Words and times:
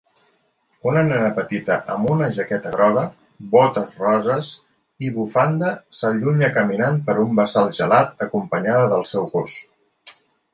Una 0.91 1.01
nena 1.07 1.25
petita 1.39 1.75
amb 1.95 2.07
una 2.13 2.29
jaqueta 2.37 2.71
groga, 2.75 3.03
botes 3.55 3.91
roses 4.05 4.49
i 5.09 5.11
bufanda 5.19 5.71
s'allunya 5.99 6.51
caminant 6.57 6.99
per 7.11 7.17
un 7.27 7.37
bassal 7.43 7.71
gelat 7.83 8.27
acompanyada 8.31 8.89
del 8.97 9.07
seu 9.15 9.31
gos 9.37 9.57